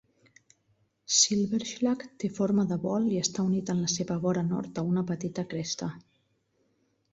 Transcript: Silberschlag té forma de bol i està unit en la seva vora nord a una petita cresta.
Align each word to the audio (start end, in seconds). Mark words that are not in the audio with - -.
Silberschlag 1.17 2.05
té 2.23 2.31
forma 2.37 2.65
de 2.71 2.79
bol 2.87 3.05
i 3.11 3.21
està 3.25 3.45
unit 3.51 3.71
en 3.75 3.85
la 3.85 3.93
seva 3.99 4.19
vora 4.27 4.45
nord 4.49 4.83
a 4.83 4.87
una 4.95 5.07
petita 5.13 5.47
cresta. 5.55 5.93